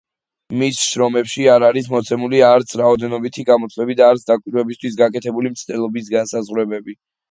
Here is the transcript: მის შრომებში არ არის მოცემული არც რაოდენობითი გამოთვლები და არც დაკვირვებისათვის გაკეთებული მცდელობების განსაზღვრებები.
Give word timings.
მის 0.61 0.79
შრომებში 0.85 1.45
არ 1.57 1.65
არის 1.67 1.91
მოცემული 1.97 2.41
არც 2.49 2.75
რაოდენობითი 2.83 3.47
გამოთვლები 3.53 4.01
და 4.03 4.11
არც 4.17 4.27
დაკვირვებისათვის 4.35 5.01
გაკეთებული 5.07 5.57
მცდელობების 5.57 6.15
განსაზღვრებები. 6.21 7.03